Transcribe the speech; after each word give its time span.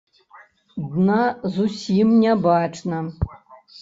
Дна 0.93 1.19
зусім 1.57 2.17
не 2.25 2.33
бачна. 2.49 3.07